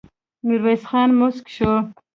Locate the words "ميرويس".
0.47-0.83